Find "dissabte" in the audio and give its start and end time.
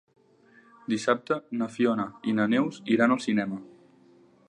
0.93-1.37